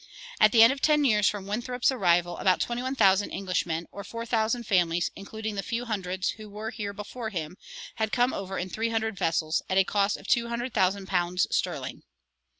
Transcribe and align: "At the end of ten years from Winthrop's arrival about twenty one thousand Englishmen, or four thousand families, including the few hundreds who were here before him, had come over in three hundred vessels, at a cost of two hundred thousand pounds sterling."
"At 0.39 0.51
the 0.51 0.63
end 0.63 0.73
of 0.73 0.81
ten 0.81 1.05
years 1.05 1.29
from 1.29 1.45
Winthrop's 1.45 1.91
arrival 1.91 2.39
about 2.39 2.59
twenty 2.59 2.81
one 2.81 2.95
thousand 2.95 3.31
Englishmen, 3.31 3.85
or 3.91 4.03
four 4.03 4.25
thousand 4.25 4.63
families, 4.65 5.11
including 5.15 5.53
the 5.53 5.61
few 5.61 5.85
hundreds 5.85 6.29
who 6.31 6.49
were 6.49 6.71
here 6.71 6.91
before 6.91 7.29
him, 7.29 7.55
had 7.97 8.11
come 8.11 8.33
over 8.33 8.57
in 8.57 8.67
three 8.71 8.89
hundred 8.89 9.15
vessels, 9.15 9.61
at 9.69 9.77
a 9.77 9.83
cost 9.83 10.17
of 10.17 10.25
two 10.25 10.47
hundred 10.47 10.73
thousand 10.73 11.05
pounds 11.07 11.45
sterling." 11.51 12.01